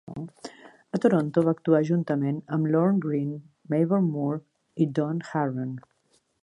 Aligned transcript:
A 0.97 0.99
Toronto, 1.03 1.43
va 1.49 1.53
actuar 1.57 1.83
juntament 1.89 2.41
amb 2.57 2.71
Lorne 2.77 3.05
Greene, 3.05 3.39
Mavor 3.75 4.05
Moore 4.09 4.43
i 4.87 4.93
Don 5.01 5.23
Harron. 5.33 5.81